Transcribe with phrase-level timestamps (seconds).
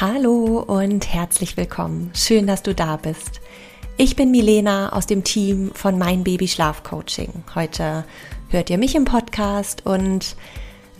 [0.00, 2.12] Hallo und herzlich willkommen.
[2.14, 3.40] Schön, dass du da bist.
[3.96, 7.42] Ich bin Milena aus dem Team von Mein Baby Schlaf Coaching.
[7.56, 8.04] Heute
[8.48, 10.36] hört ihr mich im Podcast und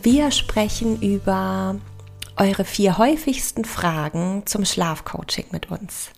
[0.00, 1.76] wir sprechen über
[2.38, 6.08] eure vier häufigsten Fragen zum Schlafcoaching mit uns.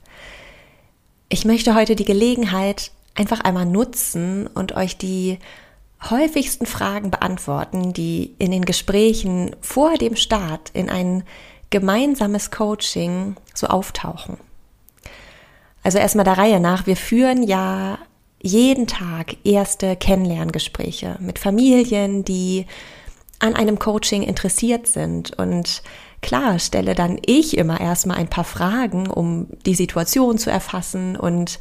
[1.29, 5.41] Ich möchte heute die Gelegenheit einfach einmal nutzen und euch die
[6.11, 11.25] häufigsten Fragen beantworten, die in den Gesprächen vor dem Start in ein
[11.70, 14.38] gemeinsames Coaching so auftauchen.
[15.83, 17.98] Also erstmal der Reihe nach, wir führen ja
[18.41, 22.66] jeden Tag erste Kennenlerngespräche mit Familien, die
[23.39, 25.39] an einem Coaching interessiert sind.
[25.39, 25.83] Und
[26.20, 31.58] klar stelle dann ich immer erstmal ein paar Fragen, um die Situation zu erfassen und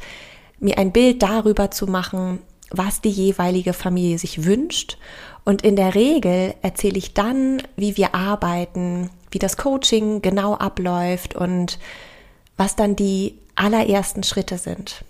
[0.60, 4.98] mir ein Bild darüber zu machen, was die jeweilige Familie sich wünscht.
[5.44, 11.34] Und in der Regel erzähle ich dann, wie wir arbeiten, wie das Coaching genau abläuft
[11.34, 11.78] und
[12.56, 15.04] was dann die allerersten Schritte sind.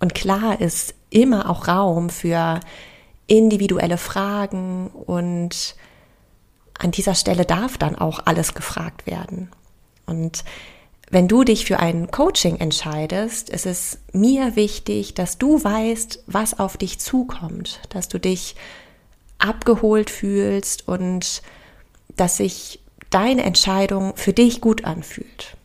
[0.00, 2.60] Und klar ist immer auch Raum für
[3.26, 5.74] individuelle Fragen und
[6.78, 9.50] an dieser Stelle darf dann auch alles gefragt werden.
[10.06, 10.44] Und
[11.10, 16.58] wenn du dich für ein Coaching entscheidest, ist es mir wichtig, dass du weißt, was
[16.58, 18.56] auf dich zukommt, dass du dich
[19.38, 21.42] abgeholt fühlst und
[22.16, 22.80] dass sich
[23.10, 25.56] deine Entscheidung für dich gut anfühlt.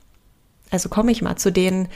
[0.71, 1.87] Also komme ich mal zu den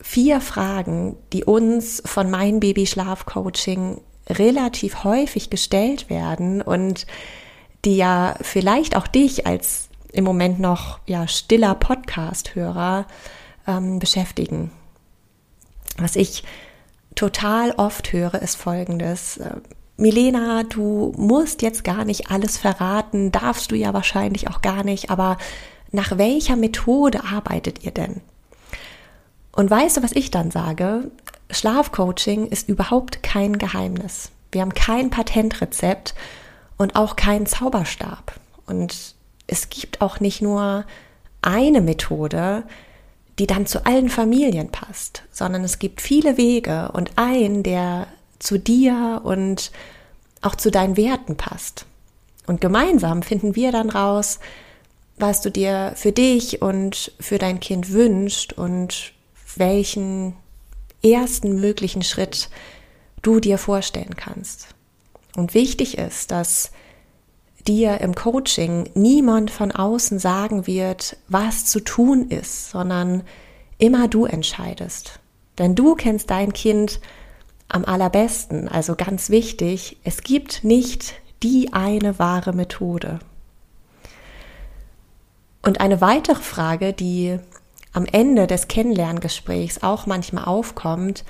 [0.00, 7.06] vier Fragen, die uns von mein Baby Schlaf Coaching relativ häufig gestellt werden und
[7.84, 13.06] die ja vielleicht auch dich als im Moment noch ja stiller Podcast-Hörer
[13.66, 14.70] ähm, beschäftigen.
[15.96, 16.44] Was ich
[17.14, 19.40] total oft höre, ist Folgendes:
[20.00, 25.10] Milena, du musst jetzt gar nicht alles verraten, darfst du ja wahrscheinlich auch gar nicht,
[25.10, 25.38] aber
[25.90, 28.20] nach welcher Methode arbeitet ihr denn?
[29.50, 31.10] Und weißt du, was ich dann sage?
[31.50, 34.30] Schlafcoaching ist überhaupt kein Geheimnis.
[34.52, 36.14] Wir haben kein Patentrezept
[36.76, 38.34] und auch keinen Zauberstab.
[38.66, 39.16] Und
[39.48, 40.84] es gibt auch nicht nur
[41.42, 42.62] eine Methode,
[43.40, 48.06] die dann zu allen Familien passt, sondern es gibt viele Wege und einen, der
[48.38, 49.70] zu dir und
[50.42, 51.86] auch zu deinen Werten passt.
[52.46, 54.38] Und gemeinsam finden wir dann raus,
[55.16, 59.12] was du dir für dich und für dein Kind wünscht und
[59.56, 60.34] welchen
[61.02, 62.48] ersten möglichen Schritt
[63.22, 64.68] du dir vorstellen kannst.
[65.36, 66.70] Und wichtig ist, dass
[67.66, 73.22] dir im Coaching niemand von außen sagen wird, was zu tun ist, sondern
[73.78, 75.20] immer du entscheidest.
[75.58, 77.00] Denn du kennst dein Kind
[77.68, 78.68] am allerbesten.
[78.68, 83.20] Also ganz wichtig, es gibt nicht die eine wahre Methode.
[85.62, 87.38] Und eine weitere Frage, die
[87.92, 91.24] am Ende des Kennenlerngesprächs auch manchmal aufkommt,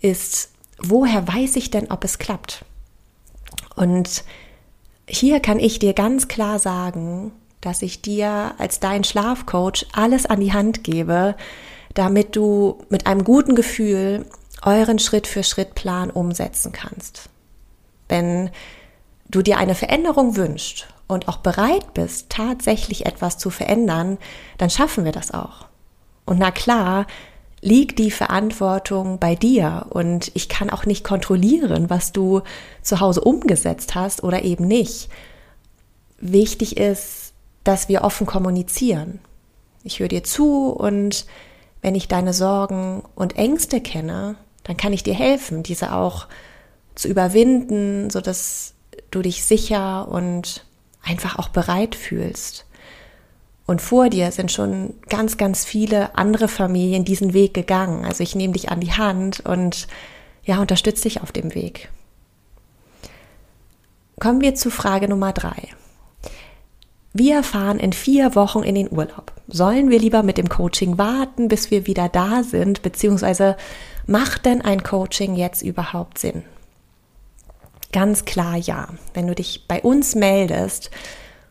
[0.00, 2.64] ist, woher weiß ich denn, ob es klappt?
[3.74, 4.24] Und
[5.08, 10.40] hier kann ich dir ganz klar sagen, dass ich dir als dein Schlafcoach alles an
[10.40, 11.36] die Hand gebe,
[11.94, 14.26] damit du mit einem guten Gefühl
[14.62, 17.28] euren Schritt-für-Schritt-Plan umsetzen kannst.
[18.08, 18.50] Wenn
[19.28, 24.18] du dir eine Veränderung wünschst und auch bereit bist, tatsächlich etwas zu verändern,
[24.58, 25.66] dann schaffen wir das auch.
[26.24, 27.06] Und na klar,
[27.60, 32.42] liegt die Verantwortung bei dir und ich kann auch nicht kontrollieren, was du
[32.82, 35.08] zu Hause umgesetzt hast oder eben nicht.
[36.18, 37.32] Wichtig ist,
[37.64, 39.20] dass wir offen kommunizieren.
[39.82, 41.26] Ich höre dir zu und
[41.82, 46.26] wenn ich deine Sorgen und Ängste kenne, dann kann ich dir helfen, diese auch
[46.96, 48.74] zu überwinden, so dass
[49.10, 50.64] du dich sicher und
[51.02, 52.66] einfach auch bereit fühlst.
[53.66, 58.04] Und vor dir sind schon ganz, ganz viele andere Familien diesen Weg gegangen.
[58.04, 59.86] Also ich nehme dich an die Hand und
[60.44, 61.88] ja, unterstütze dich auf dem Weg.
[64.18, 65.68] Kommen wir zu Frage Nummer drei.
[67.12, 69.32] Wir fahren in vier Wochen in den Urlaub.
[69.48, 73.56] Sollen wir lieber mit dem Coaching warten, bis wir wieder da sind, beziehungsweise
[74.06, 76.42] macht denn ein Coaching jetzt überhaupt Sinn?
[77.92, 78.88] Ganz klar ja.
[79.14, 80.90] Wenn du dich bei uns meldest,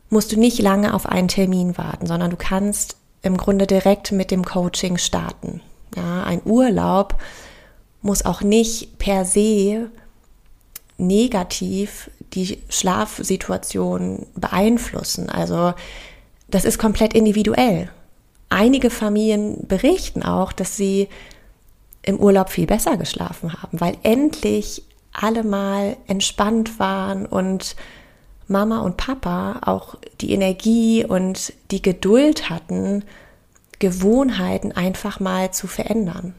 [0.10, 4.32] musst du nicht lange auf einen Termin warten, sondern du kannst im Grunde direkt mit
[4.32, 5.62] dem Coaching starten.
[5.96, 7.16] Ja, ein Urlaub
[8.02, 9.90] muss auch nicht per se
[10.98, 15.30] negativ die Schlafsituation beeinflussen.
[15.30, 15.74] Also
[16.48, 17.90] das ist komplett individuell.
[18.50, 21.10] Einige Familien berichten auch, dass sie
[22.06, 27.76] im Urlaub viel besser geschlafen haben, weil endlich alle mal entspannt waren und
[28.48, 33.04] Mama und Papa auch die Energie und die Geduld hatten,
[33.80, 36.36] Gewohnheiten einfach mal zu verändern.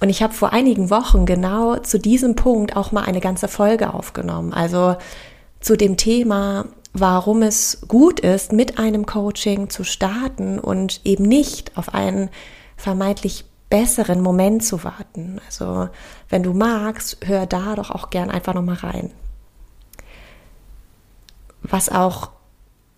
[0.00, 3.92] Und ich habe vor einigen Wochen genau zu diesem Punkt auch mal eine ganze Folge
[3.92, 4.52] aufgenommen.
[4.52, 4.96] Also
[5.60, 11.76] zu dem Thema, warum es gut ist, mit einem Coaching zu starten und eben nicht
[11.76, 12.30] auf einen
[12.76, 15.40] vermeintlich besseren Moment zu warten.
[15.46, 15.88] Also
[16.28, 19.10] wenn du magst, hör da doch auch gern einfach noch mal rein.
[21.62, 22.30] Was auch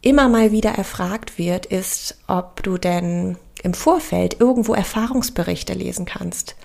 [0.02, 6.56] immer mal wieder erfragt wird, ist, ob du denn im Vorfeld irgendwo Erfahrungsberichte lesen kannst.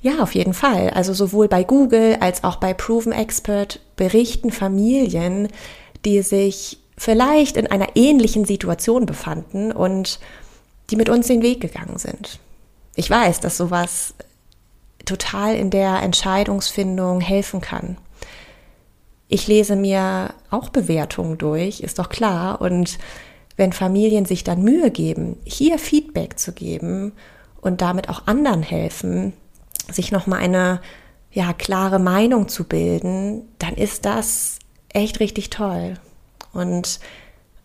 [0.00, 0.90] Ja, auf jeden Fall.
[0.90, 5.48] Also sowohl bei Google als auch bei Proven Expert berichten Familien,
[6.04, 10.20] die sich vielleicht in einer ähnlichen Situation befanden und
[10.90, 12.38] die mit uns den Weg gegangen sind.
[12.94, 14.14] Ich weiß, dass sowas
[15.04, 17.98] total in der Entscheidungsfindung helfen kann.
[19.28, 22.60] Ich lese mir auch Bewertungen durch, ist doch klar.
[22.60, 22.98] Und
[23.56, 27.12] wenn Familien sich dann Mühe geben, hier Feedback zu geben
[27.60, 29.32] und damit auch anderen helfen,
[29.90, 30.80] sich nochmal eine
[31.30, 34.58] ja, klare Meinung zu bilden, dann ist das
[34.88, 35.94] echt richtig toll.
[36.52, 37.00] Und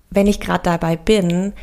[0.10, 1.54] wenn ich gerade dabei bin,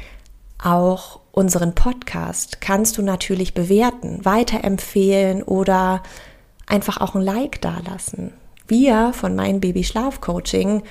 [0.63, 6.03] auch unseren Podcast kannst du natürlich bewerten, weiterempfehlen oder
[6.67, 8.33] einfach auch ein Like dalassen.
[8.67, 10.83] Wir von Mein Baby Schlaf Coaching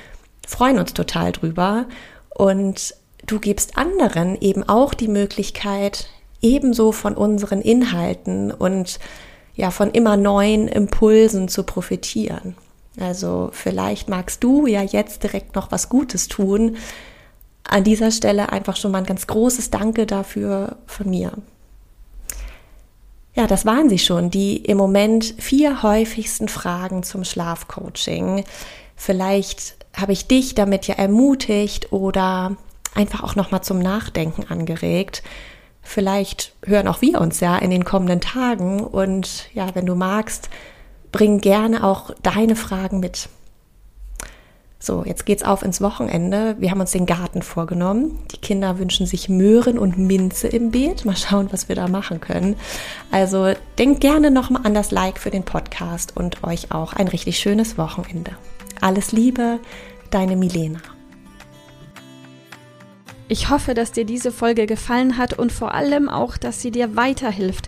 [0.48, 1.88] freuen uns total drüber
[2.30, 2.94] und
[3.26, 6.10] du gibst anderen eben auch die Möglichkeit,
[6.44, 9.00] ebenso von unseren Inhalten und
[9.56, 12.56] ja von immer neuen Impulsen zu profitieren.
[13.00, 16.78] Also vielleicht magst du ja jetzt direkt noch was Gutes tun.
[17.68, 21.32] An dieser Stelle einfach schon mal ein ganz großes Danke dafür von mir.
[23.34, 28.46] Ja, das waren sie schon, die im Moment vier häufigsten Fragen zum Schlafcoaching.
[28.96, 32.56] Vielleicht habe ich dich damit ja ermutigt oder
[32.94, 35.22] einfach auch noch mal zum Nachdenken angeregt.
[35.82, 40.50] Vielleicht hören auch wir uns ja in den kommenden Tagen und ja, wenn du magst,
[41.12, 43.30] bring gerne auch deine Fragen mit.
[44.80, 46.56] So, jetzt geht's auf ins Wochenende.
[46.60, 48.20] Wir haben uns den Garten vorgenommen.
[48.32, 51.06] Die Kinder wünschen sich Möhren und Minze im Beet.
[51.06, 52.56] Mal schauen, was wir da machen können.
[53.10, 57.40] Also denkt gerne nochmal an das Like für den Podcast und euch auch ein richtig
[57.40, 58.32] schönes Wochenende.
[58.82, 59.60] Alles Liebe,
[60.12, 60.80] deine Milena.
[63.28, 66.96] Ich hoffe, dass dir diese Folge gefallen hat und vor allem auch, dass sie dir
[66.96, 67.68] weiterhilft.